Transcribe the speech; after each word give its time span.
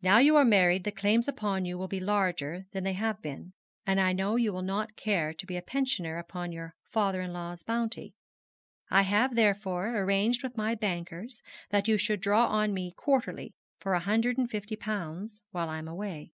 'Now 0.00 0.16
you 0.16 0.34
are 0.36 0.46
married 0.46 0.84
the 0.84 0.90
claims 0.90 1.28
upon 1.28 1.66
you 1.66 1.76
will 1.76 1.88
be 1.88 2.00
larger 2.00 2.64
than 2.72 2.84
they 2.84 2.94
have 2.94 3.20
been, 3.20 3.52
and 3.84 4.00
I 4.00 4.14
know 4.14 4.36
you 4.36 4.50
will 4.50 4.62
not 4.62 4.96
care 4.96 5.34
to 5.34 5.44
be 5.46 5.58
a 5.58 5.60
pensioner 5.60 6.16
upon 6.16 6.52
your 6.52 6.74
father 6.90 7.20
in 7.20 7.34
law's 7.34 7.62
bounty. 7.62 8.14
I 8.88 9.02
have, 9.02 9.36
therefore, 9.36 9.94
arranged 9.94 10.42
with 10.42 10.56
my 10.56 10.74
bankers 10.74 11.42
that 11.68 11.86
you 11.86 11.98
should 11.98 12.22
draw 12.22 12.46
on 12.46 12.72
me 12.72 12.92
quarterly 12.96 13.52
for 13.78 13.92
a 13.92 14.00
hundred 14.00 14.38
and 14.38 14.50
fifty 14.50 14.74
pounds 14.74 15.42
while 15.50 15.68
I 15.68 15.76
am 15.76 15.86
away. 15.88 16.32